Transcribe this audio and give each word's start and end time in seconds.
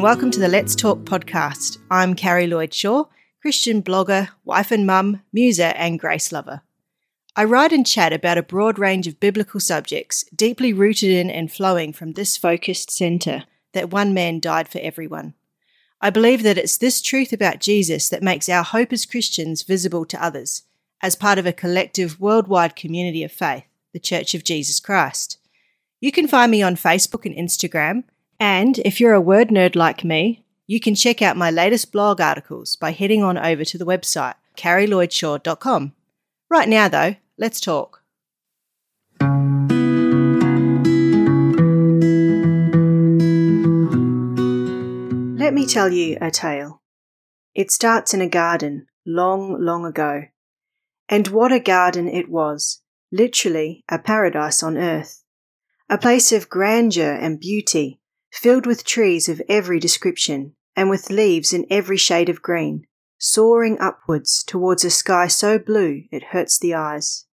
And 0.00 0.04
welcome 0.06 0.30
to 0.30 0.40
the 0.40 0.48
Let's 0.48 0.74
Talk 0.74 1.00
podcast. 1.00 1.76
I'm 1.90 2.14
Carrie 2.14 2.46
Lloyd 2.46 2.72
Shaw, 2.72 3.04
Christian 3.42 3.82
blogger, 3.82 4.30
wife 4.46 4.70
and 4.70 4.86
mum, 4.86 5.20
muser, 5.30 5.74
and 5.76 6.00
grace 6.00 6.32
lover. 6.32 6.62
I 7.36 7.44
write 7.44 7.70
and 7.70 7.86
chat 7.86 8.10
about 8.10 8.38
a 8.38 8.42
broad 8.42 8.78
range 8.78 9.06
of 9.06 9.20
biblical 9.20 9.60
subjects, 9.60 10.24
deeply 10.34 10.72
rooted 10.72 11.10
in 11.10 11.28
and 11.28 11.52
flowing 11.52 11.92
from 11.92 12.12
this 12.12 12.38
focused 12.38 12.90
centre 12.90 13.44
that 13.74 13.90
one 13.90 14.14
man 14.14 14.40
died 14.40 14.68
for 14.68 14.78
everyone. 14.78 15.34
I 16.00 16.08
believe 16.08 16.44
that 16.44 16.56
it's 16.56 16.78
this 16.78 17.02
truth 17.02 17.30
about 17.30 17.60
Jesus 17.60 18.08
that 18.08 18.22
makes 18.22 18.48
our 18.48 18.64
hope 18.64 18.94
as 18.94 19.04
Christians 19.04 19.64
visible 19.64 20.06
to 20.06 20.24
others, 20.24 20.62
as 21.02 21.14
part 21.14 21.38
of 21.38 21.44
a 21.44 21.52
collective 21.52 22.18
worldwide 22.18 22.74
community 22.74 23.22
of 23.22 23.32
faith, 23.32 23.64
the 23.92 24.00
Church 24.00 24.34
of 24.34 24.44
Jesus 24.44 24.80
Christ. 24.80 25.36
You 26.00 26.10
can 26.10 26.26
find 26.26 26.50
me 26.50 26.62
on 26.62 26.76
Facebook 26.76 27.26
and 27.26 27.36
Instagram 27.36 28.04
and 28.40 28.78
if 28.78 28.98
you're 28.98 29.12
a 29.12 29.20
word 29.20 29.48
nerd 29.48 29.76
like 29.76 30.02
me, 30.02 30.42
you 30.66 30.80
can 30.80 30.94
check 30.94 31.20
out 31.20 31.36
my 31.36 31.50
latest 31.50 31.92
blog 31.92 32.22
articles 32.22 32.74
by 32.74 32.92
heading 32.92 33.22
on 33.22 33.36
over 33.36 33.66
to 33.66 33.76
the 33.76 33.84
website, 33.84 34.34
carrielloydshaw.com. 34.56 35.92
Right 36.48 36.68
now, 36.68 36.88
though, 36.88 37.16
let's 37.36 37.60
talk. 37.60 38.02
Let 45.38 45.52
me 45.52 45.66
tell 45.66 45.92
you 45.92 46.16
a 46.22 46.30
tale. 46.30 46.80
It 47.54 47.70
starts 47.70 48.14
in 48.14 48.22
a 48.22 48.28
garden 48.28 48.86
long, 49.04 49.60
long 49.60 49.84
ago. 49.84 50.22
And 51.10 51.28
what 51.28 51.52
a 51.52 51.60
garden 51.60 52.08
it 52.08 52.30
was! 52.30 52.80
Literally 53.12 53.84
a 53.88 53.98
paradise 53.98 54.62
on 54.62 54.78
earth. 54.78 55.24
A 55.90 55.98
place 55.98 56.32
of 56.32 56.48
grandeur 56.48 57.12
and 57.12 57.38
beauty 57.40 57.99
filled 58.30 58.66
with 58.66 58.84
trees 58.84 59.28
of 59.28 59.42
every 59.48 59.78
description 59.78 60.54
and 60.76 60.88
with 60.88 61.10
leaves 61.10 61.52
in 61.52 61.66
every 61.70 61.96
shade 61.96 62.28
of 62.28 62.42
green, 62.42 62.86
soaring 63.18 63.78
upwards 63.80 64.42
towards 64.44 64.84
a 64.84 64.90
sky 64.90 65.26
so 65.26 65.58
blue 65.58 66.04
it 66.10 66.24
hurts 66.24 66.58
the 66.58 66.74
eyes. 66.74 67.26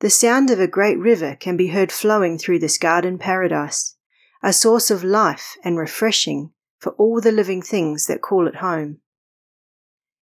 The 0.00 0.10
sound 0.10 0.50
of 0.50 0.60
a 0.60 0.66
great 0.66 0.98
river 0.98 1.36
can 1.38 1.56
be 1.56 1.68
heard 1.68 1.90
flowing 1.92 2.36
through 2.36 2.58
this 2.58 2.76
garden 2.76 3.18
paradise, 3.18 3.96
a 4.42 4.52
source 4.52 4.90
of 4.90 5.02
life 5.02 5.56
and 5.64 5.78
refreshing 5.78 6.52
for 6.78 6.92
all 6.92 7.20
the 7.20 7.32
living 7.32 7.62
things 7.62 8.06
that 8.06 8.20
call 8.20 8.46
it 8.46 8.56
home. 8.56 8.98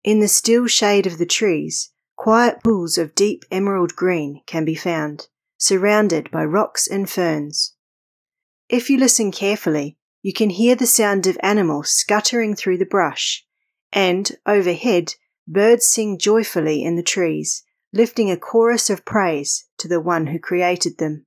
In 0.03 0.19
the 0.19 0.27
still 0.27 0.67
shade 0.67 1.07
of 1.07 1.17
the 1.17 1.25
trees, 1.25 1.91
quiet 2.15 2.61
pools 2.63 2.99
of 2.99 3.15
deep 3.15 3.43
emerald 3.49 3.95
green 3.95 4.41
can 4.45 4.65
be 4.65 4.75
found, 4.75 5.27
surrounded 5.57 6.29
by 6.29 6.45
rocks 6.45 6.87
and 6.87 7.09
ferns, 7.09 7.73
if 8.71 8.89
you 8.89 8.97
listen 8.97 9.31
carefully, 9.31 9.97
you 10.21 10.31
can 10.31 10.49
hear 10.49 10.75
the 10.75 10.87
sound 10.87 11.27
of 11.27 11.37
animals 11.43 11.91
scuttering 11.91 12.55
through 12.55 12.77
the 12.77 12.85
brush, 12.85 13.45
and 13.91 14.31
overhead, 14.45 15.13
birds 15.45 15.85
sing 15.85 16.17
joyfully 16.17 16.81
in 16.81 16.95
the 16.95 17.03
trees, 17.03 17.63
lifting 17.91 18.31
a 18.31 18.37
chorus 18.37 18.89
of 18.89 19.03
praise 19.03 19.65
to 19.77 19.89
the 19.89 19.99
one 19.99 20.27
who 20.27 20.39
created 20.39 20.97
them. 20.97 21.25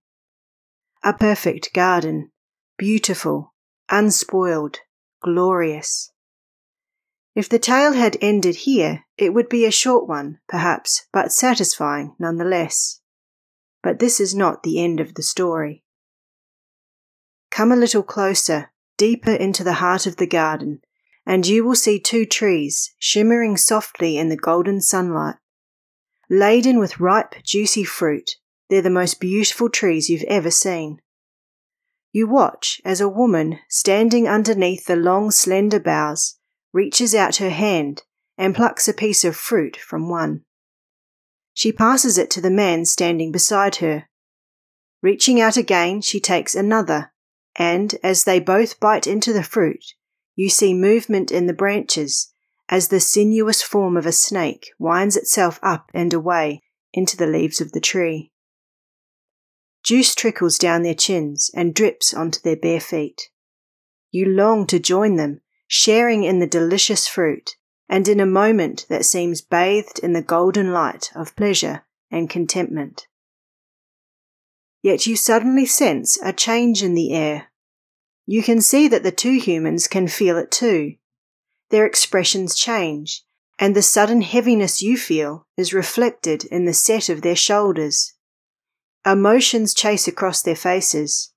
A 1.03 1.13
perfect 1.13 1.75
garden, 1.75 2.31
beautiful, 2.79 3.53
unspoiled, 3.91 4.79
glorious. 5.23 6.11
If 7.35 7.51
the 7.51 7.59
tale 7.59 7.93
had 7.93 8.17
ended 8.23 8.55
here, 8.55 9.05
it 9.19 9.35
would 9.35 9.51
be 9.51 9.67
a 9.67 9.71
short 9.71 10.09
one, 10.09 10.39
perhaps, 10.49 11.07
but 11.13 11.31
satisfying 11.31 12.15
nonetheless. 12.19 13.01
But 13.83 13.99
this 13.99 14.19
is 14.19 14.35
not 14.35 14.63
the 14.63 14.83
end 14.83 14.99
of 14.99 15.13
the 15.13 15.23
story. 15.23 15.84
Come 17.55 17.71
a 17.71 17.77
little 17.77 18.03
closer, 18.03 18.73
deeper 18.99 19.31
into 19.31 19.63
the 19.63 19.75
heart 19.75 20.07
of 20.07 20.17
the 20.17 20.27
garden, 20.27 20.81
and 21.25 21.47
you 21.47 21.65
will 21.65 21.77
see 21.77 22.01
two 22.01 22.27
trees 22.27 22.93
shimmering 22.99 23.57
softly 23.57 24.19
in 24.19 24.29
the 24.29 24.37
golden 24.37 24.81
sunlight. 24.81 25.37
Laden 26.29 26.81
with 26.81 26.99
ripe, 26.99 27.37
juicy 27.45 27.85
fruit, 27.85 28.33
they're 28.69 28.83
the 28.83 28.91
most 28.91 29.21
beautiful 29.21 29.71
trees 29.71 30.11
you've 30.11 30.25
ever 30.25 30.51
seen. 30.51 31.01
You 32.11 32.27
watch 32.27 32.81
as 32.85 33.01
a 33.01 33.09
woman, 33.09 33.61
standing 33.69 34.27
underneath 34.27 34.87
the 34.87 34.97
long, 34.97 35.31
slender 35.31 35.79
boughs, 35.79 36.41
reaches 36.73 37.15
out 37.15 37.37
her 37.37 37.51
hand 37.51 38.03
and 38.37 38.57
plucks 38.57 38.89
a 38.89 38.93
piece 38.93 39.25
of 39.25 39.37
fruit 39.37 39.77
from 39.77 40.09
one. 40.09 40.43
She 41.53 41.71
passes 41.71 42.19
it 42.19 42.31
to 42.31 42.41
the 42.41 42.51
man 42.51 42.85
standing 42.85 43.31
beside 43.31 43.77
her. 43.77 44.09
Reaching 45.03 45.41
out 45.41 45.57
again, 45.57 46.01
she 46.01 46.19
takes 46.19 46.57
another 46.57 47.13
and 47.57 47.95
as 48.03 48.25
they 48.25 48.41
both 48.41 48.81
bite 48.81 49.07
into 49.07 49.33
the 49.33 49.43
fruit, 49.43 49.85
you 50.35 50.49
see 50.49 50.75
movement 50.75 51.31
in 51.31 51.47
the 51.47 51.53
branches 51.53 52.33
as 52.69 52.89
the 52.89 53.01
sinuous 53.01 53.63
form 53.63 53.97
of 53.97 54.07
a 54.07 54.13
snake 54.13 54.71
winds 54.79 55.17
itself 55.17 55.61
up 55.63 55.91
and 55.95 56.13
away 56.13 56.63
into 56.93 57.17
the 57.17 57.27
leaves 57.27 57.61
of 57.61 57.73
the 57.73 57.81
tree. 57.81 58.33
Juice 59.85 60.15
trickles 60.15 60.57
down 60.57 60.83
their 60.83 60.95
chins 60.95 61.51
and 61.55 61.75
drips 61.75 62.15
onto 62.15 62.41
their 62.41 62.57
bare 62.57 62.81
feet. 62.81 63.29
You 64.11 64.27
long 64.27 64.67
to 64.69 64.79
join 64.79 65.17
them, 65.17 65.43
sharing 65.67 66.25
in 66.25 66.39
the 66.39 66.47
delicious 66.47 67.07
fruit, 67.07 67.57
and 67.89 68.09
in 68.09 68.19
a 68.19 68.27
moment 68.27 68.87
that 68.89 69.05
seems 69.05 69.43
bathed 69.43 69.99
in 69.99 70.15
the 70.15 70.23
golden 70.23 70.73
light 70.73 71.11
of 71.15 71.37
pleasure 71.37 71.85
and 72.11 72.31
contentment. 72.31 73.07
Yet 74.85 75.07
you 75.07 75.17
suddenly 75.17 75.65
sense 75.65 76.19
a 76.23 76.31
change 76.31 76.83
in 76.83 76.93
the 76.93 77.15
air. 77.15 77.51
You 78.27 78.43
can 78.43 78.61
see 78.61 78.87
that 78.89 79.03
the 79.03 79.11
two 79.11 79.39
humans 79.39 79.89
can 79.89 80.09
feel 80.09 80.37
it 80.37 80.51
too. 80.51 80.97
Their 81.71 81.87
expressions 81.87 82.55
change, 82.55 83.25
and 83.59 83.75
the 83.75 83.81
sudden 83.81 84.21
heaviness 84.21 84.83
you 84.83 84.99
feel 84.99 85.47
is 85.57 85.73
reflected 85.73 86.45
in 86.45 86.67
the 86.67 86.75
set 86.75 87.09
of 87.09 87.23
their 87.23 87.35
shoulders. 87.35 88.13
Emotions 89.07 89.73
chase 89.73 90.07
across 90.07 90.43
their 90.43 90.55
faces 90.55 91.33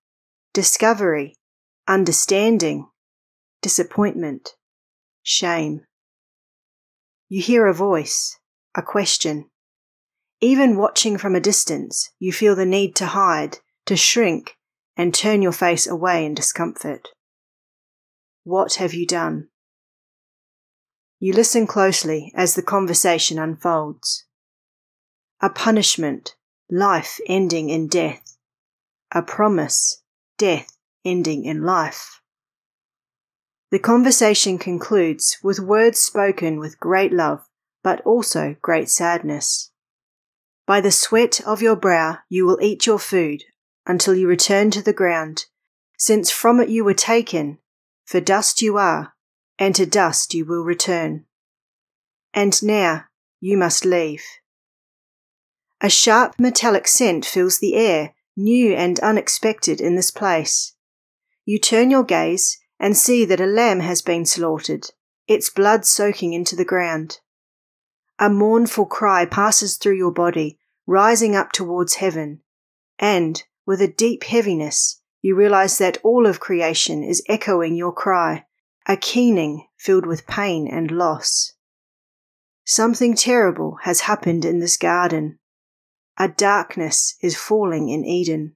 discovery, 0.53 1.38
understanding, 1.88 2.90
disappointment, 3.62 4.56
shame. 5.24 5.86
You 7.30 7.41
hear 7.41 7.66
a 7.66 7.74
voice, 7.74 8.38
a 8.75 8.81
question. 8.81 9.50
Even 10.40 10.78
watching 10.78 11.18
from 11.18 11.36
a 11.36 11.40
distance, 11.40 12.12
you 12.20 12.31
feel 12.31 12.56
the 12.56 12.66
need 12.66 12.96
to 12.98 13.08
hide, 13.08 13.58
to 13.86 13.96
shrink, 13.96 14.56
and 14.96 15.14
turn 15.14 15.42
your 15.42 15.52
face 15.52 15.88
away 15.88 16.25
in 16.25 16.36
discomfort. 16.36 17.09
What 18.44 18.75
have 18.75 18.94
you 18.94 19.08
done? 19.08 19.50
You 21.20 21.34
listen 21.34 21.66
closely 21.66 22.31
as 22.36 22.53
the 22.53 22.62
conversation 22.62 23.40
unfolds. 23.40 24.25
A 25.42 25.50
punishment, 25.50 26.36
life 26.69 27.19
ending 27.28 27.69
in 27.69 27.88
death. 27.88 28.38
A 29.12 29.24
promise, 29.24 30.04
death 30.38 30.78
ending 31.04 31.46
in 31.46 31.64
life. 31.64 32.22
The 33.72 33.80
conversation 33.80 34.59
concludes 34.59 35.38
with 35.42 35.59
words 35.59 36.00
spoken 36.00 36.59
with 36.59 36.80
great 36.80 37.12
love, 37.12 37.46
but 37.84 38.02
also 38.02 38.56
great 38.62 38.90
sadness. 38.90 39.72
By 40.68 40.82
the 40.82 40.92
sweat 40.92 41.40
of 41.48 41.62
your 41.62 41.78
brow 41.78 42.20
you 42.28 42.46
will 42.46 42.60
eat 42.62 42.86
your 42.86 43.00
food 43.00 43.46
until 43.86 44.14
you 44.14 44.28
return 44.28 44.70
to 44.72 44.82
the 44.82 44.92
ground, 44.92 45.46
since 45.98 46.30
from 46.30 46.60
it 46.60 46.68
you 46.68 46.84
were 46.84 46.94
taken, 46.94 47.60
for 48.06 48.20
dust 48.20 48.62
you 48.62 48.78
are, 48.78 49.14
and 49.58 49.74
to 49.75 49.86
dust 49.86 50.34
you 50.34 50.44
will 50.46 50.66
return. 50.66 51.25
And 52.34 52.62
now 52.62 53.06
you 53.40 53.58
must 53.58 53.86
leave. 53.86 54.24
A 55.80 55.90
sharp 55.90 56.38
metallic 56.38 56.88
scent 56.88 57.25
fills 57.25 57.60
the 57.60 57.75
air, 57.75 58.13
new 58.36 58.74
and 58.74 59.00
unexpected 59.00 59.80
in 59.80 59.96
this 59.96 60.12
place. 60.12 60.74
You 61.46 61.60
turn 61.60 61.90
your 61.90 62.04
gaze 62.04 62.58
and 62.78 62.98
see 62.98 63.24
that 63.24 63.40
a 63.40 63.46
lamb 63.46 63.80
has 63.80 64.02
been 64.02 64.25
slaughtered, 64.25 64.88
its 65.28 65.50
blood 65.50 65.86
soaking 65.86 66.34
into 66.34 66.58
the 66.58 66.66
ground. 66.66 67.20
A 68.19 68.30
mournful 68.30 68.88
cry 68.88 69.25
passes 69.25 69.78
through 69.78 69.98
your 69.98 70.12
body, 70.12 70.58
rising 70.88 71.36
up 71.36 71.52
towards 71.52 71.96
heaven, 71.96 72.42
and, 72.98 73.44
with 73.66 73.80
a 73.80 73.88
deep 73.88 74.24
heaviness, 74.24 75.02
you 75.22 75.36
realize 75.36 75.78
that 75.78 76.00
all 76.04 76.25
of 76.25 76.40
creation 76.40 77.04
is 77.04 77.24
echoing 77.28 77.75
your 77.75 77.92
cry, 77.94 78.46
a 78.88 78.98
keening 78.98 79.68
filled 79.78 80.06
with 80.06 80.25
pain 80.25 80.68
and 80.68 80.90
loss. 80.90 81.54
Something 82.66 83.16
terrible 83.16 83.78
has 83.84 84.02
happened 84.02 84.46
in 84.46 84.60
this 84.60 84.78
garden. 84.78 85.38
A 86.18 86.28
darkness 86.28 87.16
is 87.22 87.38
falling 87.38 87.90
in 87.90 88.04
Eden. 88.04 88.56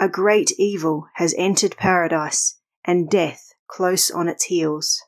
A 0.00 0.08
great 0.08 0.52
evil 0.58 1.06
has 1.14 1.34
entered 1.38 1.76
paradise, 1.76 2.58
and 2.84 3.08
death 3.08 3.52
close 3.68 4.10
on 4.10 4.28
its 4.28 4.44
heels. 4.44 5.02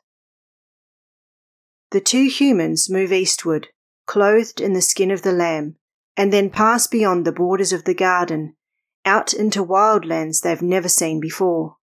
The 1.90 2.00
two 2.00 2.28
humans 2.28 2.90
move 2.90 3.12
eastward, 3.12 3.68
clothed 4.06 4.60
in 4.60 4.74
the 4.74 4.82
skin 4.82 5.10
of 5.10 5.22
the 5.22 5.32
lamb, 5.32 5.76
and 6.16 6.32
then 6.32 6.50
pass 6.50 6.86
beyond 6.86 7.24
the 7.24 7.32
borders 7.32 7.72
of 7.72 7.84
the 7.84 7.94
garden, 7.94 8.56
out 9.04 9.32
into 9.32 9.62
wild 9.62 10.04
lands 10.04 10.40
they've 10.40 10.60
never 10.60 10.88
seen 10.88 11.20
before. 11.20 11.76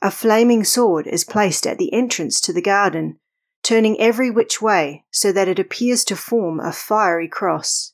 A 0.00 0.10
flaming 0.10 0.64
sword 0.64 1.06
is 1.06 1.24
placed 1.24 1.66
at 1.66 1.78
the 1.78 1.92
entrance 1.92 2.40
to 2.42 2.52
the 2.52 2.62
garden, 2.62 3.18
turning 3.62 4.00
every 4.00 4.30
which 4.30 4.62
way 4.62 5.04
so 5.10 5.32
that 5.32 5.48
it 5.48 5.58
appears 5.58 6.04
to 6.04 6.16
form 6.16 6.60
a 6.60 6.72
fiery 6.72 7.28
cross. 7.28 7.92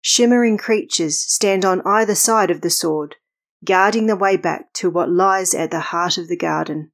Shimmering 0.00 0.58
creatures 0.58 1.18
stand 1.18 1.64
on 1.64 1.82
either 1.84 2.14
side 2.14 2.50
of 2.50 2.60
the 2.60 2.70
sword, 2.70 3.16
guarding 3.64 4.06
the 4.06 4.16
way 4.16 4.36
back 4.36 4.72
to 4.74 4.90
what 4.90 5.10
lies 5.10 5.54
at 5.54 5.70
the 5.70 5.80
heart 5.80 6.18
of 6.18 6.28
the 6.28 6.36
garden, 6.36 6.90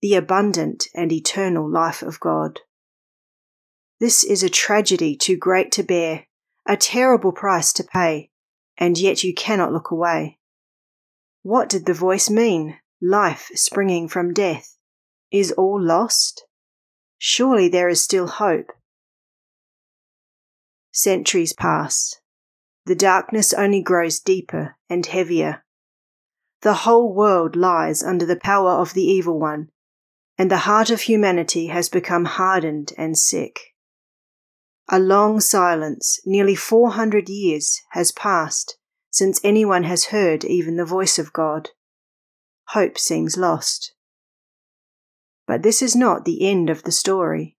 the 0.00 0.14
abundant 0.14 0.86
and 0.94 1.12
eternal 1.12 1.68
life 1.68 2.02
of 2.02 2.20
God. 2.20 2.60
This 3.98 4.24
is 4.24 4.42
a 4.42 4.48
tragedy 4.48 5.14
too 5.14 5.36
great 5.36 5.70
to 5.72 5.82
bear, 5.82 6.26
a 6.66 6.76
terrible 6.76 7.32
price 7.32 7.72
to 7.74 7.84
pay, 7.84 8.30
and 8.78 8.96
yet 8.96 9.22
you 9.22 9.34
cannot 9.34 9.72
look 9.72 9.90
away. 9.90 10.38
What 11.42 11.68
did 11.68 11.86
the 11.86 11.94
voice 11.94 12.30
mean? 12.30 12.78
Life 13.02 13.50
springing 13.54 14.08
from 14.08 14.32
death. 14.32 14.76
Is 15.30 15.52
all 15.52 15.80
lost? 15.80 16.44
Surely 17.18 17.68
there 17.68 17.88
is 17.88 18.02
still 18.02 18.26
hope. 18.26 18.66
Centuries 20.92 21.52
pass. 21.52 22.16
The 22.86 22.94
darkness 22.94 23.52
only 23.52 23.82
grows 23.82 24.18
deeper 24.18 24.76
and 24.88 25.04
heavier. 25.04 25.64
The 26.62 26.74
whole 26.74 27.14
world 27.14 27.54
lies 27.54 28.02
under 28.02 28.26
the 28.26 28.40
power 28.42 28.72
of 28.72 28.94
the 28.94 29.04
evil 29.04 29.38
one, 29.38 29.70
and 30.40 30.50
the 30.50 30.64
heart 30.64 30.88
of 30.88 31.02
humanity 31.02 31.66
has 31.66 31.90
become 31.90 32.24
hardened 32.24 32.94
and 32.96 33.18
sick. 33.18 33.60
A 34.88 34.98
long 34.98 35.38
silence, 35.38 36.18
nearly 36.24 36.54
400 36.54 37.28
years, 37.28 37.82
has 37.90 38.10
passed 38.10 38.78
since 39.10 39.38
anyone 39.44 39.84
has 39.84 40.06
heard 40.06 40.42
even 40.46 40.78
the 40.78 40.86
voice 40.86 41.18
of 41.18 41.34
God. 41.34 41.68
Hope 42.68 42.96
seems 42.96 43.36
lost. 43.36 43.92
But 45.46 45.62
this 45.62 45.82
is 45.82 45.94
not 45.94 46.24
the 46.24 46.48
end 46.48 46.70
of 46.70 46.84
the 46.84 46.92
story. 46.92 47.58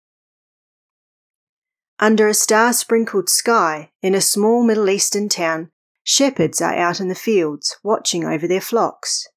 Under 2.00 2.28
a 2.28 2.34
star 2.34 2.74
sprinkled 2.74 3.30
sky 3.30 3.92
in 4.02 4.16
a 4.16 4.22
small 4.22 4.64
Middle 4.64 4.90
Eastern 4.90 5.30
town, 5.30 5.70
shepherds 6.04 6.64
are 6.64 6.74
out 6.74 7.00
in 7.00 7.10
the 7.10 7.14
fields 7.14 7.78
watching 7.84 8.26
over 8.26 8.48
their 8.48 8.60
flocks. 8.60 9.28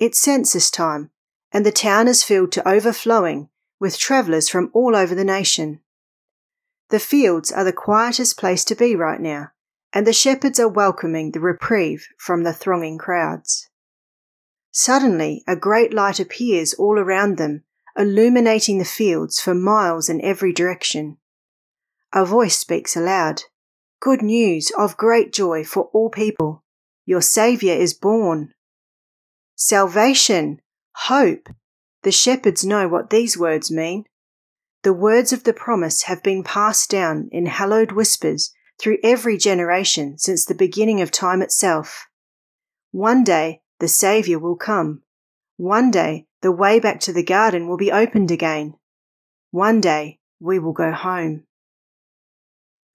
It's 0.00 0.20
census 0.20 0.72
time, 0.72 1.12
and 1.52 1.66
the 1.66 1.72
town 1.72 2.08
is 2.08 2.22
filled 2.22 2.52
to 2.52 2.68
overflowing 2.68 3.48
with 3.78 3.98
travellers 3.98 4.48
from 4.48 4.70
all 4.72 4.94
over 4.94 5.14
the 5.14 5.24
nation. 5.24 5.80
The 6.90 7.00
fields 7.00 7.50
are 7.50 7.64
the 7.64 7.72
quietest 7.72 8.36
place 8.36 8.64
to 8.66 8.74
be 8.74 8.94
right 8.94 9.20
now, 9.20 9.50
and 9.92 10.06
the 10.06 10.12
shepherds 10.12 10.60
are 10.60 10.68
welcoming 10.68 11.30
the 11.30 11.40
reprieve 11.40 12.06
from 12.18 12.42
the 12.42 12.52
thronging 12.52 12.98
crowds. 12.98 13.68
Suddenly, 14.70 15.42
a 15.46 15.56
great 15.56 15.92
light 15.92 16.20
appears 16.20 16.74
all 16.74 16.98
around 16.98 17.36
them 17.36 17.64
illuminating 17.96 18.78
the 18.78 18.84
fields 18.84 19.40
for 19.40 19.54
miles 19.54 20.08
in 20.08 20.20
every 20.24 20.52
direction. 20.52 21.18
A 22.12 22.24
voice 22.24 22.58
speaks 22.58 22.96
aloud 22.96 23.42
Good 24.00 24.22
news 24.22 24.72
of 24.78 24.96
great 24.96 25.30
joy 25.30 25.62
for 25.62 25.90
all 25.92 26.08
people. 26.08 26.64
Your 27.04 27.20
Saviour 27.20 27.76
is 27.76 27.92
born. 27.92 28.54
Salvation! 29.56 30.62
Hope! 30.92 31.48
The 32.02 32.12
shepherds 32.12 32.64
know 32.64 32.88
what 32.88 33.10
these 33.10 33.36
words 33.36 33.70
mean. 33.70 34.04
The 34.82 34.92
words 34.92 35.32
of 35.32 35.44
the 35.44 35.52
promise 35.52 36.04
have 36.04 36.22
been 36.22 36.42
passed 36.42 36.90
down 36.90 37.28
in 37.30 37.46
hallowed 37.46 37.92
whispers 37.92 38.52
through 38.80 38.98
every 39.02 39.36
generation 39.36 40.16
since 40.16 40.44
the 40.44 40.54
beginning 40.54 41.02
of 41.02 41.10
time 41.10 41.42
itself. 41.42 42.06
One 42.90 43.22
day 43.22 43.60
the 43.78 43.88
Saviour 43.88 44.38
will 44.38 44.56
come. 44.56 45.02
One 45.56 45.90
day 45.90 46.26
the 46.40 46.52
way 46.52 46.80
back 46.80 47.00
to 47.00 47.12
the 47.12 47.22
garden 47.22 47.68
will 47.68 47.76
be 47.76 47.92
opened 47.92 48.30
again. 48.30 48.74
One 49.50 49.80
day 49.80 50.20
we 50.40 50.58
will 50.58 50.72
go 50.72 50.92
home. 50.92 51.44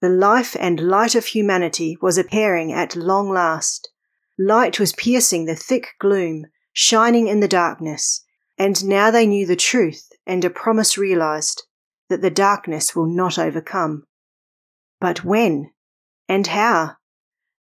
The 0.00 0.08
life 0.08 0.56
and 0.58 0.80
light 0.80 1.14
of 1.14 1.26
humanity 1.26 1.96
was 2.02 2.18
appearing 2.18 2.72
at 2.72 2.96
long 2.96 3.30
last. 3.30 3.90
Light 4.38 4.80
was 4.80 4.92
piercing 4.92 5.46
the 5.46 5.54
thick 5.54 5.94
gloom, 6.00 6.46
shining 6.78 7.26
in 7.26 7.40
the 7.40 7.48
darkness, 7.48 8.22
and 8.58 8.84
now 8.84 9.10
they 9.10 9.26
knew 9.26 9.46
the 9.46 9.56
truth 9.56 10.10
and 10.26 10.44
a 10.44 10.50
promise 10.50 10.98
realized 10.98 11.62
that 12.10 12.20
the 12.20 12.30
darkness 12.30 12.94
will 12.94 13.06
not 13.06 13.38
overcome. 13.38 14.04
But 15.00 15.24
when? 15.24 15.70
And 16.28 16.48
how? 16.48 16.96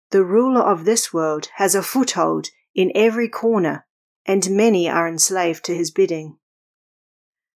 The 0.09 0.25
ruler 0.25 0.61
of 0.61 0.85
this 0.85 1.13
world 1.13 1.49
has 1.57 1.75
a 1.75 1.83
foothold 1.83 2.47
in 2.73 2.91
every 2.95 3.29
corner 3.29 3.85
and 4.25 4.49
many 4.49 4.89
are 4.89 5.07
enslaved 5.07 5.63
to 5.65 5.75
his 5.75 5.91
bidding. 5.91 6.39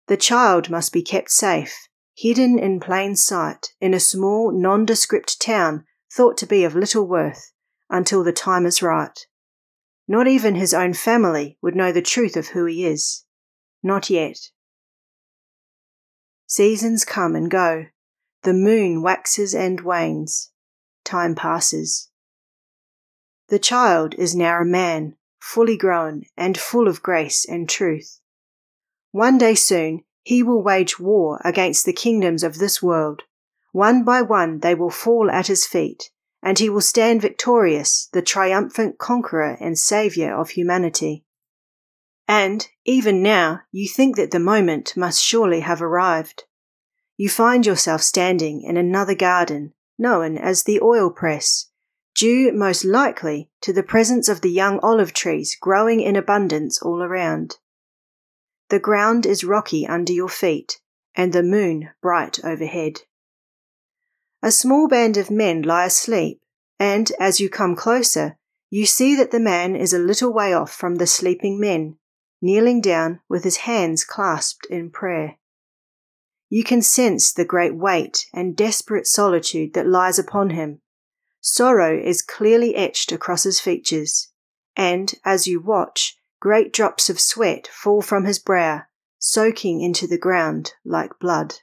The 0.06 0.16
child 0.16 0.70
must 0.70 0.92
be 0.92 1.02
kept 1.02 1.32
safe, 1.32 1.88
hidden 2.14 2.56
in 2.56 2.78
plain 2.78 3.16
sight 3.16 3.72
in 3.80 3.94
a 3.94 4.00
small, 4.00 4.52
nondescript 4.52 5.42
town 5.42 5.86
thought 6.12 6.36
to 6.36 6.46
be 6.46 6.62
of 6.62 6.76
little 6.76 7.08
worth, 7.08 7.50
until 7.90 8.22
the 8.22 8.32
time 8.32 8.64
is 8.64 8.80
right. 8.80 9.26
Not 10.10 10.26
even 10.26 10.54
his 10.54 10.72
own 10.72 10.94
family 10.94 11.58
would 11.60 11.76
know 11.76 11.92
the 11.92 12.00
truth 12.00 12.34
of 12.34 12.48
who 12.48 12.64
he 12.64 12.86
is. 12.86 13.24
Not 13.82 14.08
yet. 14.08 14.50
Seasons 16.46 17.04
come 17.04 17.36
and 17.36 17.50
go. 17.50 17.86
The 18.42 18.54
moon 18.54 19.02
waxes 19.02 19.54
and 19.54 19.82
wanes. 19.82 20.50
Time 21.04 21.34
passes. 21.34 22.08
The 23.48 23.58
child 23.58 24.14
is 24.14 24.34
now 24.34 24.62
a 24.62 24.64
man, 24.64 25.16
fully 25.40 25.76
grown, 25.76 26.22
and 26.36 26.56
full 26.56 26.88
of 26.88 27.02
grace 27.02 27.46
and 27.46 27.68
truth. 27.68 28.20
One 29.12 29.36
day 29.36 29.54
soon 29.54 30.04
he 30.22 30.42
will 30.42 30.62
wage 30.62 30.98
war 30.98 31.40
against 31.44 31.84
the 31.84 31.92
kingdoms 31.92 32.42
of 32.42 32.58
this 32.58 32.82
world. 32.82 33.22
One 33.72 34.04
by 34.04 34.22
one 34.22 34.60
they 34.60 34.74
will 34.74 34.90
fall 34.90 35.30
at 35.30 35.48
his 35.48 35.66
feet, 35.66 36.10
and 36.42 36.58
he 36.58 36.68
will 36.68 36.80
stand 36.80 37.20
victorious, 37.20 38.08
the 38.12 38.22
triumphant 38.22 38.98
conqueror 38.98 39.56
and 39.60 39.78
saviour 39.78 40.34
of 40.34 40.50
humanity. 40.50 41.24
And, 42.26 42.68
even 42.84 43.22
now, 43.22 43.60
you 43.72 43.88
think 43.88 44.16
that 44.16 44.30
the 44.30 44.38
moment 44.38 44.96
must 44.96 45.22
surely 45.22 45.60
have 45.60 45.80
arrived. 45.80 46.44
You 47.16 47.28
find 47.28 47.66
yourself 47.66 48.02
standing 48.02 48.62
in 48.62 48.76
another 48.76 49.14
garden, 49.14 49.72
known 49.98 50.38
as 50.38 50.62
the 50.62 50.80
oil 50.80 51.10
press, 51.10 51.70
due 52.14 52.52
most 52.52 52.84
likely 52.84 53.50
to 53.62 53.72
the 53.72 53.82
presence 53.82 54.28
of 54.28 54.40
the 54.40 54.50
young 54.50 54.78
olive 54.80 55.12
trees 55.12 55.56
growing 55.60 56.00
in 56.00 56.16
abundance 56.16 56.80
all 56.82 57.02
around. 57.02 57.56
The 58.68 58.78
ground 58.78 59.24
is 59.24 59.42
rocky 59.42 59.86
under 59.86 60.12
your 60.12 60.28
feet, 60.28 60.80
and 61.14 61.32
the 61.32 61.42
moon 61.42 61.90
bright 62.02 62.38
overhead. 62.44 63.00
A 64.42 64.52
small 64.52 64.88
band 64.88 65.16
of 65.16 65.30
men 65.30 65.62
lie 65.62 65.86
asleep, 65.86 66.40
and 66.78 67.10
as 67.18 67.40
you 67.40 67.50
come 67.50 67.74
closer, 67.74 68.36
you 68.70 68.86
see 68.86 69.14
that 69.16 69.30
the 69.30 69.40
man 69.40 69.74
is 69.74 69.92
a 69.92 69.98
little 69.98 70.32
way 70.32 70.52
off 70.52 70.72
from 70.72 70.96
the 70.96 71.06
sleeping 71.06 71.58
men, 71.58 71.98
kneeling 72.40 72.80
down 72.80 73.20
with 73.28 73.44
his 73.44 73.58
hands 73.58 74.04
clasped 74.04 74.66
in 74.70 74.90
prayer. 74.90 75.38
You 76.48 76.64
can 76.64 76.82
sense 76.82 77.32
the 77.32 77.44
great 77.44 77.74
weight 77.74 78.26
and 78.32 78.56
desperate 78.56 79.06
solitude 79.06 79.74
that 79.74 79.86
lies 79.86 80.18
upon 80.18 80.50
him 80.50 80.80
Sorrow 81.40 81.96
is 81.96 82.20
clearly 82.20 82.74
etched 82.74 83.12
across 83.12 83.44
his 83.44 83.60
features, 83.60 84.32
and 84.76 85.14
as 85.24 85.46
you 85.46 85.60
watch, 85.60 86.18
great 86.40 86.72
drops 86.72 87.08
of 87.08 87.20
sweat 87.20 87.68
fall 87.68 88.02
from 88.02 88.24
his 88.24 88.38
brow, 88.38 88.82
soaking 89.18 89.80
into 89.80 90.06
the 90.06 90.18
ground 90.18 90.74
like 90.84 91.18
blood. 91.20 91.60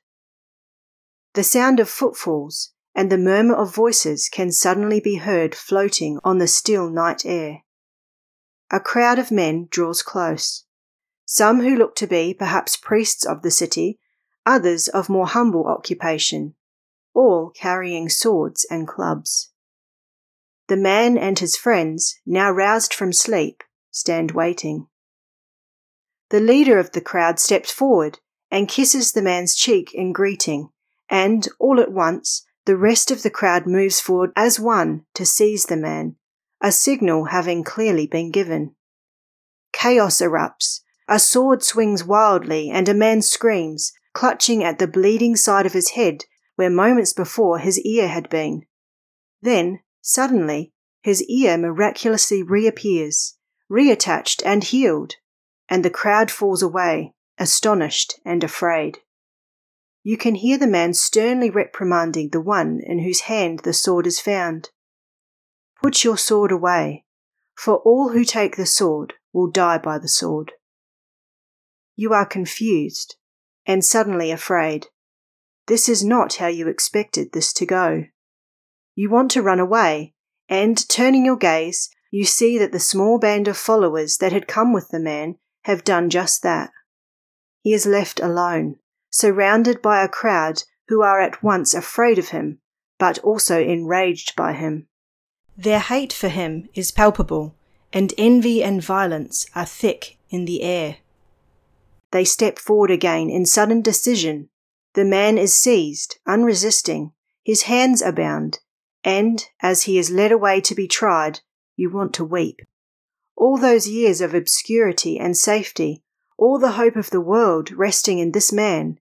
The 1.36 1.44
sound 1.44 1.82
of 1.82 1.89
footfalls 1.89 2.72
and 2.96 3.12
the 3.12 3.18
murmur 3.18 3.56
of 3.56 3.75
voices 3.75 4.30
can 4.30 4.54
suddenly 4.54 5.01
be 5.01 5.15
heard 5.15 5.54
floating 5.54 6.18
on 6.24 6.38
the 6.38 6.48
still 6.48 6.89
night 6.89 7.25
air. 7.25 7.63
A 8.72 8.80
crowd 8.80 9.20
of 9.20 9.32
men 9.32 9.68
draws 9.70 10.01
close. 10.01 10.63
Some 11.25 11.60
who 11.60 11.75
look 11.75 11.94
to 11.98 12.08
be 12.08 12.34
perhaps 12.34 12.77
priests 12.77 13.25
of 13.25 13.42
the 13.42 13.51
city, 13.51 14.00
others 14.46 14.88
of 14.88 15.10
more 15.10 15.27
humble 15.27 15.68
occupation, 15.68 16.56
all 17.13 17.50
carrying 17.50 18.08
swords 18.08 18.65
and 18.72 18.88
clubs. 18.88 19.51
The 20.70 20.77
man 20.77 21.18
and 21.18 21.38
his 21.38 21.58
friends, 21.58 22.15
now 22.25 22.50
roused 22.50 22.94
from 22.94 23.12
sleep, 23.12 23.62
stand 23.92 24.32
waiting. 24.32 24.88
The 26.30 26.39
leader 26.39 26.80
of 26.80 26.94
the 26.94 27.01
crowd 27.01 27.42
steps 27.42 27.74
forward 27.74 28.20
and 28.50 28.70
kisses 28.70 29.12
the 29.12 29.22
man's 29.22 29.54
cheek 29.54 29.94
in 29.94 30.13
greeting, 30.13 30.70
and 31.09 31.47
all 31.59 31.79
at 31.79 31.91
once 31.91 32.45
the 32.65 32.77
rest 32.77 33.12
of 33.12 33.24
the 33.24 33.29
crowd 33.29 33.67
moves 33.67 34.00
forward 34.00 34.31
as 34.35 34.59
one 34.59 35.05
to 35.13 35.25
seize 35.25 35.65
the 35.65 35.77
man, 35.77 36.15
a 36.62 36.71
signal 36.71 37.25
having 37.25 37.63
clearly 37.63 38.07
been 38.07 38.31
given. 38.31 38.75
Chaos 39.71 40.21
erupts, 40.21 40.81
a 41.07 41.19
sword 41.19 41.63
swings 41.63 42.03
wildly, 42.03 42.69
and 42.69 42.89
a 42.89 42.93
man 42.93 43.21
screams, 43.21 43.93
clutching 44.13 44.63
at 44.63 44.79
the 44.79 44.88
bleeding 44.88 45.35
side 45.35 45.65
of 45.65 45.74
his 45.74 45.91
head 45.91 46.25
where 46.55 46.69
moments 46.69 47.13
before 47.13 47.59
his 47.59 47.79
ear 47.81 48.07
had 48.07 48.29
been. 48.29 48.63
Then 49.41 49.81
Suddenly, 50.07 50.71
his 51.01 51.24
ear 51.24 51.57
miraculously 51.57 52.43
reappears, 52.43 53.39
reattached 53.71 54.43
and 54.45 54.63
healed. 54.63 55.15
and 55.67 55.83
the 55.83 55.89
crowd 55.89 56.29
falls 56.29 56.62
away, 56.62 57.15
astonished 57.39 58.19
and 58.24 58.43
afraid. 58.43 59.00
You 60.07 60.17
can 60.17 60.35
hear 60.35 60.59
the 60.59 60.67
man 60.67 60.93
sternly 60.93 61.50
reprimanding 61.50 62.29
the 62.29 62.39
one 62.39 62.79
in 62.79 63.00
whose 63.00 63.21
hand 63.21 63.62
the 63.63 63.74
sword 63.74 64.05
is 64.05 64.19
found. 64.19 64.69
Put 65.81 66.03
your 66.03 66.15
sword 66.15 66.51
away, 66.51 67.05
for 67.57 67.77
all 67.77 68.09
who 68.09 68.24
take 68.24 68.55
the 68.55 68.67
sword 68.67 69.15
will 69.33 69.50
die 69.50 69.79
by 69.79 69.97
the 69.97 70.07
sword. 70.07 70.51
You 71.95 72.13
are 72.13 72.24
confused 72.24 73.15
and 73.65 73.83
suddenly 73.83 74.29
afraid. 74.29 74.89
This 75.65 75.89
is 75.89 76.05
not 76.05 76.35
how 76.35 76.47
you 76.50 76.67
expected 76.67 77.31
this 77.31 77.51
to 77.53 77.65
go. 77.65 78.03
You 78.93 79.09
want 79.09 79.31
to 79.31 79.41
run 79.41 79.59
away, 79.59 80.13
and 80.47 80.88
turning 80.88 81.25
your 81.25 81.35
gaze, 81.35 81.89
you 82.12 82.25
see 82.25 82.59
that 82.59 82.71
the 82.71 82.79
small 82.79 83.17
band 83.17 83.47
of 83.47 83.57
followers 83.57 84.17
that 84.17 84.31
had 84.31 84.47
come 84.47 84.71
with 84.71 84.89
the 84.89 85.00
man 85.00 85.38
have 85.63 85.83
done 85.83 86.12
just 86.12 86.43
that. 86.43 86.69
He 87.62 87.74
is 87.74 87.88
left 87.88 88.19
alone, 88.19 88.75
surrounded 89.15 89.81
by 89.81 90.03
a 90.03 90.10
crowd 90.10 90.62
who 90.89 91.01
are 91.01 91.22
at 91.22 91.41
once 91.41 91.74
afraid 91.74 92.19
of 92.19 92.29
him, 92.29 92.60
but 93.00 93.17
also 93.19 93.62
enraged 93.62 94.36
by 94.36 94.51
him. 94.51 94.88
Their 95.55 95.79
hate 95.79 96.12
for 96.12 96.27
him 96.27 96.67
is 96.74 96.91
palpable, 96.91 97.55
and 97.93 98.13
envy 98.17 98.62
and 98.62 98.84
violence 98.84 99.45
are 99.55 99.65
thick 99.65 100.17
in 100.29 100.43
the 100.43 100.63
air. 100.63 100.98
They 102.12 102.25
step 102.25 102.60
forward 102.60 102.91
again 102.91 103.29
in 103.29 103.45
sudden 103.45 103.81
decision. 103.81 104.50
The 104.95 105.05
man 105.05 105.38
is 105.38 105.55
seized, 105.55 106.17
unresisting, 106.27 107.13
his 107.41 107.63
hands 107.63 108.01
are 108.01 108.12
bound, 108.12 108.60
and 109.01 109.45
as 109.62 109.84
he 109.84 109.98
is 109.98 110.12
led 110.12 110.34
away 110.34 110.60
to 110.60 110.75
be 110.75 110.89
tried, 110.89 111.39
you 111.77 111.89
want 111.89 112.13
to 112.15 112.25
weep. 112.25 112.60
All 113.38 113.55
those 113.55 113.88
years 113.88 114.19
of 114.19 114.34
obscurity 114.34 115.17
and 115.17 115.38
safety, 115.38 116.03
all 116.38 116.60
the 116.60 116.74
hope 116.74 116.98
of 116.98 117.12
the 117.12 117.22
world 117.22 117.72
resting 117.72 118.19
in 118.19 118.34
this 118.34 118.51
man, 118.51 119.00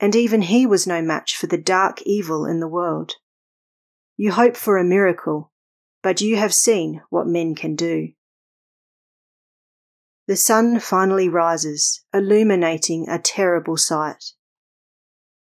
and 0.00 0.16
even 0.16 0.42
he 0.42 0.66
was 0.66 0.86
no 0.86 1.00
match 1.00 1.36
for 1.36 1.46
the 1.46 1.58
dark 1.58 2.02
evil 2.02 2.44
in 2.44 2.60
the 2.60 2.68
world. 2.68 3.12
You 4.16 4.32
hope 4.32 4.56
for 4.56 4.76
a 4.76 4.84
miracle, 4.84 5.52
but 6.02 6.20
you 6.20 6.36
have 6.36 6.54
seen 6.54 7.02
what 7.10 7.26
men 7.26 7.54
can 7.54 7.74
do. 7.74 8.08
The 10.26 10.36
sun 10.36 10.80
finally 10.80 11.28
rises, 11.28 12.02
illuminating 12.14 13.08
a 13.08 13.18
terrible 13.18 13.76
sight. 13.76 14.32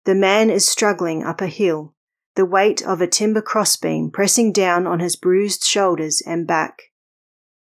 The 0.05 0.15
man 0.15 0.51
is 0.51 0.69
struggling 0.69 1.25
up 1.25 1.41
a 1.41 1.47
hill, 1.47 1.95
the 2.35 2.45
weight 2.45 2.83
of 2.87 3.01
a 3.01 3.07
timber 3.07 3.41
crossbeam 3.41 4.11
pressing 4.11 4.53
down 4.53 4.87
on 4.87 5.01
his 5.01 5.17
bruised 5.17 5.65
shoulders 5.65 6.23
and 6.25 6.47
back. 6.47 6.83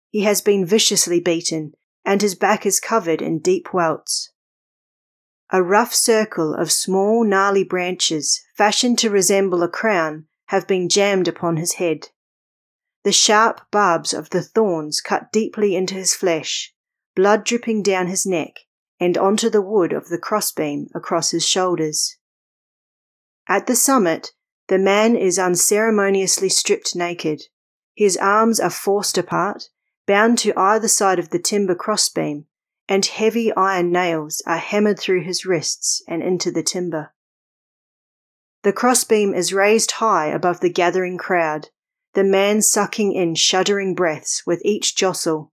He 0.10 0.22
has 0.24 0.42
been 0.42 0.66
viciously 0.66 1.20
beaten, 1.20 1.74
and 2.04 2.22
his 2.22 2.36
back 2.36 2.66
is 2.66 2.80
covered 2.80 3.22
in 3.22 3.40
deep 3.40 3.74
welts. 3.74 4.33
A 5.54 5.62
rough 5.62 5.94
circle 5.94 6.56
of 6.56 6.72
small, 6.72 7.24
gnarly 7.24 7.64
branches, 7.64 8.42
fashioned 8.58 8.98
to 8.98 9.12
resemble 9.12 9.62
a 9.62 9.70
crown, 9.70 10.26
have 10.48 10.68
been 10.68 10.90
jammed 10.90 11.28
upon 11.28 11.58
his 11.58 11.74
head. 11.74 12.10
The 13.04 13.12
sharp 13.12 13.62
barbs 13.70 14.16
of 14.16 14.32
the 14.32 14.42
thorns 14.42 15.00
cut 15.00 15.32
deeply 15.32 15.76
into 15.76 15.94
his 15.94 16.16
flesh, 16.16 16.74
blood 17.16 17.44
dripping 17.44 17.84
down 17.84 18.08
his 18.08 18.26
neck 18.26 18.62
and 19.00 19.16
onto 19.16 19.48
the 19.48 19.62
wood 19.62 19.94
of 19.94 20.10
the 20.10 20.18
crossbeam 20.18 20.88
across 20.96 21.30
his 21.30 21.48
shoulders. 21.48 22.18
At 23.48 23.68
the 23.68 23.76
summit, 23.76 24.32
the 24.70 24.80
man 24.80 25.16
is 25.16 25.38
unceremoniously 25.38 26.50
stripped 26.50 26.96
naked. 26.96 27.44
His 27.94 28.18
arms 28.18 28.60
are 28.60 28.72
forced 28.72 29.20
apart, 29.20 29.70
bound 30.08 30.40
to 30.40 30.58
either 30.58 30.88
side 30.88 31.20
of 31.20 31.30
the 31.30 31.38
timber 31.38 31.76
crossbeam, 31.76 32.48
and 32.88 33.06
heavy 33.06 33.54
iron 33.54 33.92
nails 33.92 34.42
are 34.46 34.58
hammered 34.58 35.00
through 35.00 35.24
his 35.24 35.46
wrists 35.46 36.02
and 36.08 36.22
into 36.22 36.52
the 36.52 36.64
timber. 36.64 37.14
The 38.64 38.74
crossbeam 38.74 39.34
is 39.34 39.54
raised 39.54 39.92
high 39.92 40.28
above 40.28 40.60
the 40.60 40.70
gathering 40.70 41.18
crowd, 41.18 41.70
the 42.14 42.24
man 42.24 42.62
sucking 42.62 43.14
in 43.14 43.36
shuddering 43.36 43.96
breaths 43.96 44.44
with 44.46 44.62
each 44.64 44.96
jostle, 44.96 45.52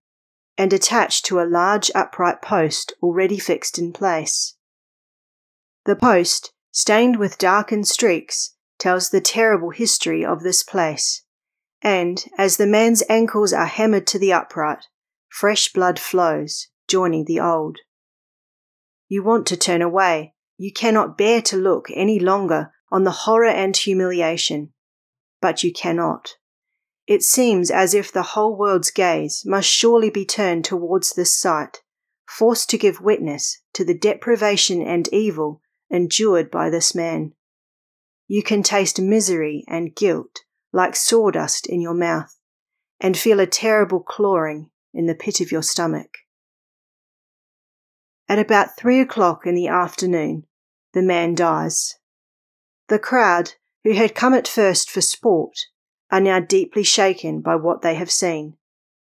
and 0.57 0.73
attached 0.73 1.25
to 1.27 1.41
a 1.41 1.49
large 1.49 1.91
upright 1.95 2.43
post 2.43 2.93
already 3.03 3.39
fixed 3.39 3.79
in 3.79 3.93
place. 3.93 4.57
The 5.87 5.97
post, 5.97 6.53
stained 6.71 7.17
with 7.17 7.39
darkened 7.39 7.89
streaks, 7.89 8.55
tells 8.79 9.11
the 9.11 9.21
terrible 9.21 9.71
history 9.71 10.25
of 10.25 10.43
this 10.43 10.63
place 10.63 11.25
and 11.83 12.25
as 12.37 12.57
the 12.57 12.67
man's 12.67 13.03
ankles 13.09 13.53
are 13.53 13.67
hammered 13.67 14.07
to 14.09 14.19
the 14.19 14.33
upright, 14.33 14.87
fresh 15.29 15.73
blood 15.73 15.99
flows, 15.99 16.69
joining 16.91 17.25
the 17.25 17.39
old. 17.39 17.79
You 19.09 19.23
want 19.23 19.47
to 19.47 19.57
turn 19.57 19.81
away. 19.81 20.35
You 20.59 20.73
cannot 20.73 21.17
bear 21.17 21.41
to 21.43 21.57
look 21.57 21.89
any 21.95 22.19
longer 22.19 22.73
on 22.91 23.05
the 23.05 23.23
horror 23.23 23.47
and 23.47 23.77
humiliation. 23.77 24.73
But 25.41 25.63
you 25.63 25.73
cannot. 25.73 26.35
It 27.07 27.23
seems 27.23 27.71
as 27.71 27.95
if 27.95 28.13
the 28.13 28.35
whole 28.35 28.57
world's 28.57 28.91
gaze 28.91 29.43
must 29.47 29.69
surely 29.69 30.11
be 30.11 30.27
turned 30.27 30.65
towards 30.65 31.15
this 31.15 31.33
sight, 31.33 31.83
forced 32.29 32.69
to 32.71 32.79
give 32.79 33.01
witness 33.01 33.63
to 33.75 33.85
the 33.85 33.99
deprivation 33.99 34.83
and 34.83 35.09
evil 35.13 35.63
endured 35.89 36.51
by 36.51 36.69
this 36.71 36.95
man. 36.95 37.33
You 38.29 38.43
can 38.43 38.63
taste 38.63 39.01
misery 39.01 39.65
and 39.67 39.95
guilt 39.95 40.41
like 40.73 40.95
sawdust 40.95 41.67
in 41.67 41.81
your 41.81 41.95
mouth, 41.95 42.37
and 43.01 43.17
feel 43.17 43.41
a 43.41 43.47
terrible 43.47 44.01
clawing 44.01 44.71
in 44.93 45.07
the 45.07 45.15
pit 45.15 45.41
of 45.41 45.51
your 45.51 45.63
stomach. 45.63 46.19
At 48.31 48.39
about 48.39 48.77
three 48.77 49.01
o'clock 49.01 49.45
in 49.45 49.57
the 49.57 49.67
afternoon, 49.67 50.47
the 50.93 51.03
man 51.03 51.35
dies. 51.35 51.97
The 52.87 53.01
crowd, 53.01 53.55
who 53.83 53.95
had 53.95 54.15
come 54.15 54.35
at 54.35 54.47
first 54.47 54.89
for 54.89 55.01
sport, 55.01 55.59
are 56.13 56.21
now 56.21 56.39
deeply 56.39 56.85
shaken 56.85 57.41
by 57.41 57.57
what 57.57 57.83
they 57.83 57.97
have 57.97 58.09
seen, 58.09 58.57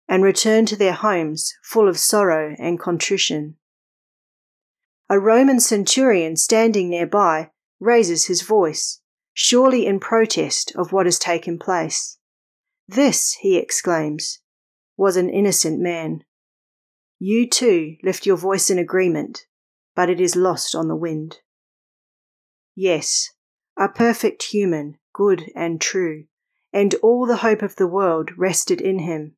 and 0.08 0.24
return 0.24 0.66
to 0.68 0.78
their 0.78 0.94
homes 0.94 1.54
full 1.62 1.90
of 1.90 2.00
sorrow 2.00 2.56
and 2.58 2.80
contrition. 2.80 3.58
A 5.10 5.20
Roman 5.20 5.60
centurion 5.60 6.38
standing 6.38 6.90
nearby 6.90 7.52
raises 7.82 8.28
his 8.28 8.44
voice 8.44 9.02
surely 9.34 9.86
in 9.86 10.00
protest 10.00 10.72
of 10.78 10.94
what 10.94 11.06
has 11.06 11.20
taken 11.20 11.60
place. 11.60 12.18
This, 12.88 13.34
he 13.42 13.58
exclaims, 13.58 14.40
was 14.96 15.18
an 15.18 15.30
innocent 15.30 15.82
man. 15.82 16.24
You 17.20 17.50
too 17.50 17.98
lift 18.04 18.26
your 18.26 18.38
voice 18.38 18.70
in 18.70 18.78
agreement, 18.78 19.48
but 19.96 20.10
it 20.10 20.22
is 20.22 20.36
lost 20.36 20.76
on 20.76 20.88
the 20.88 20.96
wind. 20.96 21.40
Yes, 22.76 23.32
a 23.76 23.90
perfect 23.90 24.44
human, 24.44 24.98
good 25.14 25.46
and 25.56 25.82
true, 25.82 26.26
and 26.72 26.94
all 26.96 27.26
the 27.26 27.38
hope 27.38 27.64
of 27.64 27.76
the 27.76 27.88
world 27.88 28.38
rested 28.38 28.82
in 28.82 29.00
him. 29.00 29.36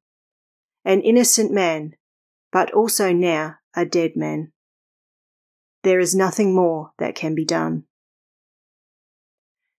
An 0.83 1.01
innocent 1.01 1.51
man, 1.51 1.93
but 2.51 2.73
also 2.73 3.13
now 3.13 3.55
a 3.75 3.85
dead 3.85 4.11
man. 4.15 4.51
There 5.83 5.99
is 5.99 6.13
nothing 6.13 6.53
more 6.53 6.91
that 6.99 7.15
can 7.15 7.33
be 7.33 7.45
done. 7.45 7.85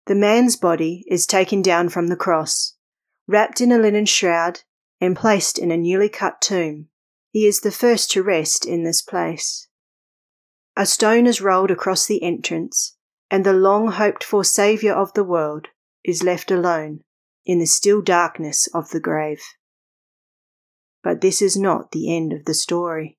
The 0.05 0.15
man's 0.15 0.55
body 0.55 1.03
is 1.07 1.27
taken 1.27 1.61
down 1.61 1.89
from 1.89 2.07
the 2.07 2.15
cross, 2.15 2.75
wrapped 3.27 3.59
in 3.59 3.71
a 3.71 3.77
linen 3.77 4.05
shroud, 4.05 4.61
and 5.01 5.15
placed 5.15 5.59
in 5.59 5.71
a 5.71 5.77
newly 5.77 6.09
cut 6.09 6.41
tomb. 6.41 6.87
He 7.39 7.47
is 7.47 7.61
the 7.61 7.71
first 7.71 8.11
to 8.11 8.21
rest 8.21 8.65
in 8.65 8.83
this 8.83 9.01
place. 9.01 9.69
A 10.75 10.85
stone 10.85 11.25
is 11.25 11.39
rolled 11.39 11.71
across 11.71 12.05
the 12.05 12.21
entrance, 12.21 12.97
and 13.31 13.45
the 13.45 13.53
long 13.53 13.93
hoped 13.93 14.25
for 14.25 14.43
Saviour 14.43 14.93
of 14.93 15.13
the 15.13 15.23
world 15.23 15.69
is 16.03 16.21
left 16.21 16.51
alone 16.51 16.99
in 17.45 17.59
the 17.59 17.65
still 17.65 18.01
darkness 18.01 18.67
of 18.73 18.89
the 18.89 18.99
grave. 18.99 19.41
But 21.01 21.21
this 21.21 21.41
is 21.41 21.55
not 21.55 21.91
the 21.91 22.13
end 22.13 22.33
of 22.33 22.43
the 22.43 22.53
story. 22.53 23.17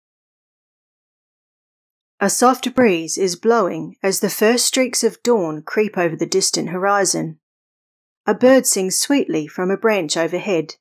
A 2.20 2.28
soft 2.28 2.74
breeze 2.74 3.16
is 3.16 3.36
blowing 3.36 3.96
as 4.02 4.20
the 4.20 4.28
first 4.28 4.66
streaks 4.66 5.02
of 5.02 5.22
dawn 5.22 5.62
creep 5.62 5.96
over 5.96 6.14
the 6.14 6.26
distant 6.26 6.68
horizon. 6.68 7.38
A 8.26 8.34
bird 8.34 8.66
sings 8.66 8.98
sweetly 8.98 9.46
from 9.46 9.70
a 9.70 9.78
branch 9.78 10.18
overhead, 10.18 10.74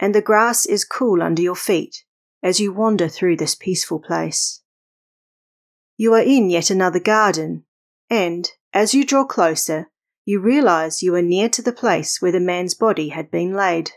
and 0.00 0.12
the 0.12 0.20
grass 0.20 0.66
is 0.66 0.84
cool 0.84 1.22
under 1.22 1.40
your 1.40 1.54
feet 1.54 2.02
as 2.42 2.60
you 2.60 2.72
wander 2.72 3.08
through 3.08 3.36
this 3.36 3.54
peaceful 3.54 3.98
place. 3.98 4.62
You 5.96 6.14
are 6.14 6.22
in 6.22 6.50
yet 6.50 6.70
another 6.70 7.00
garden, 7.00 7.64
and 8.08 8.50
as 8.72 8.94
you 8.94 9.04
draw 9.04 9.24
closer, 9.24 9.90
you 10.24 10.40
realize 10.40 11.02
you 11.02 11.14
are 11.14 11.22
near 11.22 11.48
to 11.50 11.62
the 11.62 11.72
place 11.72 12.22
where 12.22 12.32
the 12.32 12.40
man's 12.40 12.74
body 12.74 13.08
had 13.08 13.30
been 13.30 13.52
laid. 13.52 13.92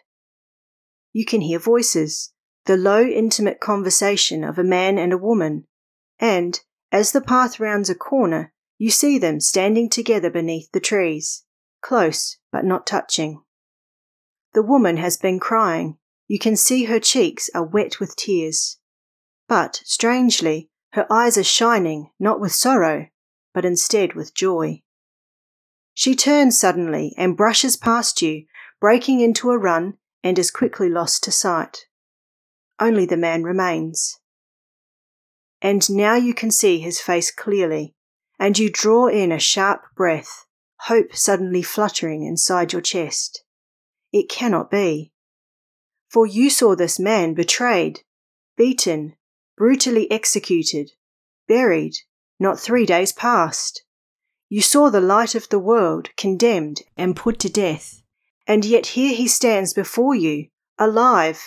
You 1.12 1.26
can 1.26 1.42
hear 1.42 1.60
voices, 1.60 2.34
the 2.66 2.78
low, 2.78 3.04
intimate 3.04 3.60
conversation 3.60 4.44
of 4.44 4.58
a 4.58 4.64
man 4.64 4.98
and 4.98 5.14
a 5.14 5.18
woman, 5.18 5.66
and 6.20 6.60
as 6.92 7.12
the 7.12 7.22
path 7.22 7.60
rounds 7.60 7.90
a 7.90 7.96
corner, 7.96 8.54
you 8.78 8.90
see 8.90 9.18
them 9.18 9.40
standing 9.40 9.90
together 9.90 10.30
beneath 10.30 10.72
the 10.72 10.80
trees, 10.80 11.44
close 11.82 12.38
but 12.52 12.66
not 12.66 12.88
touching. 12.88 13.42
The 14.54 14.64
woman 14.64 14.98
has 14.98 15.18
been 15.18 15.40
crying. 15.40 15.98
You 16.34 16.40
can 16.40 16.56
see 16.56 16.86
her 16.86 17.00
cheeks 17.00 17.48
are 17.54 17.64
wet 17.64 18.00
with 18.00 18.16
tears. 18.16 18.80
But, 19.48 19.82
strangely, 19.86 20.72
Her 20.94 21.06
eyes 21.12 21.38
are 21.38 21.44
shining, 21.44 22.10
not 22.20 22.40
with 22.40 22.54
sorrow, 22.54 23.08
but 23.54 23.66
instead 23.66 24.16
with 24.16 24.34
joy. 24.34 24.82
She 25.94 26.16
turns 26.16 26.60
suddenly 26.60 27.14
and 27.20 27.38
brushes 27.38 27.78
past 27.78 28.24
you, 28.24 28.46
breaking 28.82 29.20
into 29.20 29.52
a 29.52 29.60
run, 29.60 30.00
and 30.24 30.40
is 30.40 30.50
quickly 30.50 30.90
lost 30.90 31.24
to 31.26 31.32
sight. 31.32 31.86
Only 32.80 33.06
the 33.06 33.16
man 33.16 33.44
remains. 33.44 34.20
And 35.62 35.88
now 35.88 36.16
you 36.16 36.34
can 36.34 36.50
see 36.50 36.80
his 36.80 37.00
face 37.00 37.30
clearly, 37.30 37.94
and 38.40 38.58
you 38.58 38.72
draw 38.72 39.06
in 39.06 39.32
a 39.32 39.38
sharp 39.38 39.82
breath, 39.96 40.48
hope 40.88 41.16
suddenly 41.16 41.62
fluttering 41.62 42.24
inside 42.24 42.74
your 42.74 42.82
chest. 42.82 43.44
It 44.12 44.30
cannot 44.30 44.72
be. 44.72 45.13
For 46.14 46.28
you 46.28 46.52
saw 46.52 46.76
this 46.76 47.00
man 47.00 47.34
betrayed, 47.34 48.02
beaten, 48.56 49.16
brutally 49.58 50.10
executed, 50.12 50.92
buried, 51.48 51.96
not 52.40 52.60
three 52.60 52.86
days 52.86 53.12
past. 53.12 53.84
You 54.48 54.62
saw 54.62 54.92
the 54.92 55.02
light 55.02 55.34
of 55.34 55.50
the 55.50 55.58
world 55.58 56.16
condemned 56.16 56.84
and 56.96 57.16
put 57.16 57.40
to 57.40 57.50
death, 57.50 58.04
and 58.46 58.64
yet 58.64 58.94
here 58.94 59.16
he 59.16 59.28
stands 59.28 59.74
before 59.74 60.14
you, 60.14 60.50
alive, 60.78 61.42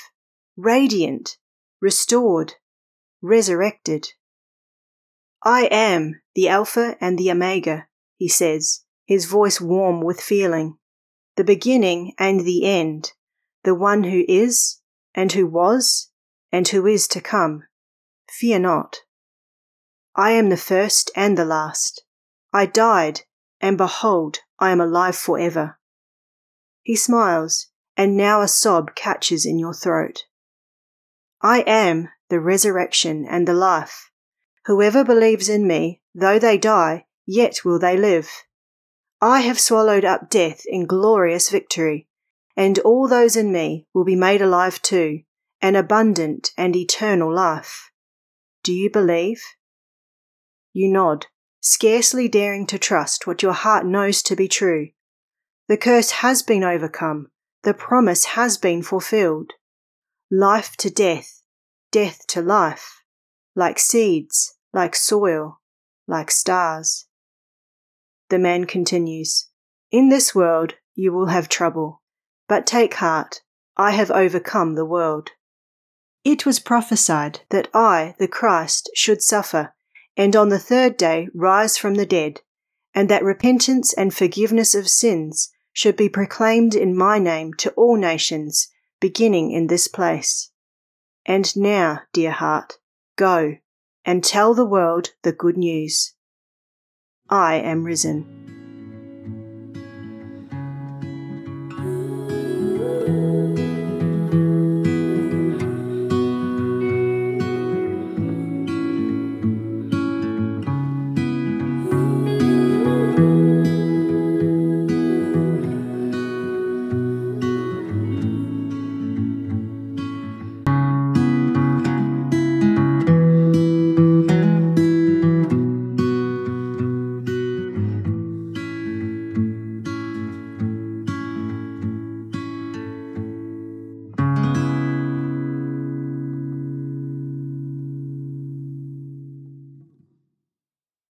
radiant, 0.57 1.37
restored, 1.81 2.55
resurrected. 3.23 4.09
I 5.45 5.69
am 5.71 6.21
the 6.35 6.49
Alpha 6.49 6.97
and 7.01 7.17
the 7.17 7.31
Omega, 7.31 7.87
he 8.17 8.29
says, 8.29 8.81
his 9.05 9.27
voice 9.27 9.61
warm 9.61 10.01
with 10.01 10.21
feeling, 10.21 10.79
the 11.37 11.45
beginning 11.45 12.15
and 12.19 12.41
the 12.41 12.65
end, 12.65 13.13
the 13.67 13.75
one 13.75 14.05
who 14.05 14.25
is, 14.29 14.81
and 15.13 15.33
who 15.33 15.45
was, 15.45 16.11
and 16.53 16.69
who 16.69 16.87
is 16.87 17.09
to 17.09 17.21
come. 17.21 17.65
Fear 18.31 18.61
not. 18.61 18.99
I 20.15 20.31
am 20.31 20.51
the 20.51 20.57
first 20.57 21.11
and 21.17 21.37
the 21.37 21.45
last. 21.45 22.05
I 22.53 22.67
died, 22.67 23.23
and 23.61 23.77
behold, 23.77 24.39
I 24.61 24.71
am 24.71 24.81
alive 24.81 25.17
forever. 25.17 25.81
He 26.85 26.95
smiles, 26.95 27.67
and 27.97 28.17
now 28.17 28.41
a 28.41 28.47
sob 28.47 28.95
catches 28.95 29.45
in 29.45 29.59
your 29.59 29.75
throat. 29.75 30.27
I 31.43 31.63
am 31.67 32.09
the 32.31 32.39
resurrection 32.39 33.27
and 33.29 33.49
the 33.49 33.53
life. 33.53 34.13
Whoever 34.67 35.03
believes 35.03 35.49
in 35.49 35.67
me, 35.67 36.03
though 36.15 36.39
they 36.39 36.57
die, 36.57 37.07
yet 37.27 37.65
will 37.65 37.81
they 37.81 37.97
live. 37.97 38.31
I 39.21 39.41
have 39.41 39.59
swallowed 39.59 40.05
up 40.05 40.31
death 40.31 40.63
in 40.67 40.87
glorious 40.87 41.51
victory, 41.51 42.06
and 42.57 42.79
all 42.81 43.07
those 43.07 43.37
in 43.37 43.53
me 43.53 43.87
will 43.93 44.05
be 44.05 44.17
made 44.17 44.41
alive 44.41 44.81
too, 44.81 45.21
an 45.61 45.77
abundant 45.77 46.51
and 46.57 46.75
eternal 46.75 47.33
life. 47.33 47.91
Do 48.65 48.73
you 48.73 48.91
believe? 48.91 49.43
You 50.73 50.91
nod, 50.91 51.27
scarcely 51.61 52.29
daring 52.29 52.67
to 52.69 52.79
trust 52.79 53.27
what 53.27 53.43
your 53.43 53.53
heart 53.53 53.85
knows 53.85 54.23
to 54.23 54.37
be 54.37 54.49
true. 54.49 54.89
The 55.69 55.77
curse 55.77 56.11
has 56.23 56.43
been 56.43 56.65
overcome, 56.65 57.29
the 57.63 57.75
promise 57.75 58.25
has 58.25 58.57
been 58.57 58.83
fulfilled. 58.83 59.53
Life 60.31 60.77
to 60.79 60.91
death, 60.91 61.43
death 61.91 62.27
to 62.29 62.43
life, 62.43 63.03
like 63.55 63.79
seeds, 63.79 64.57
like 64.73 64.95
soil, 64.97 65.61
like 66.07 66.31
stars. 66.31 67.07
The 68.29 68.39
man 68.39 68.65
continues, 68.65 69.49
In 69.91 70.09
this 70.09 70.35
world 70.35 70.75
you 70.95 71.13
will 71.13 71.27
have 71.27 71.49
trouble, 71.49 72.03
but 72.49 72.67
take 72.67 72.95
heart, 72.95 73.43
I 73.77 73.93
have 73.93 74.11
overcome 74.11 74.75
the 74.75 74.85
world. 74.85 75.31
It 76.25 76.45
was 76.47 76.59
prophesied 76.59 77.41
that 77.51 77.69
I, 77.75 78.15
the 78.19 78.29
Christ, 78.29 78.91
should 78.95 79.23
suffer 79.23 79.75
and 80.17 80.35
on 80.35 80.49
the 80.49 80.59
third 80.59 80.97
day 80.97 81.29
rise 81.35 81.77
from 81.77 81.95
the 81.95 82.07
dead, 82.07 82.41
and 82.95 83.09
that 83.11 83.23
repentance 83.23 83.93
and 83.93 84.15
forgiveness 84.15 84.75
of 84.75 84.89
sins 84.89 85.51
should 85.73 85.97
be 85.97 86.09
proclaimed 86.09 86.75
in 86.75 86.97
my 86.97 87.19
name 87.19 87.53
to 87.53 87.71
all 87.73 87.97
nations, 87.97 88.69
beginning 88.99 89.51
in 89.51 89.67
this 89.67 89.89
place. 89.89 90.51
And 91.27 91.55
now, 91.57 92.01
dear 92.15 92.31
heart, 92.31 92.75
go 93.17 93.57
and 94.05 94.25
tell 94.25 94.55
the 94.55 94.65
world 94.65 95.11
the 95.23 95.33
good 95.33 95.59
news. 95.59 96.15
I 97.29 97.57
am 97.57 97.85
risen. 97.85 98.46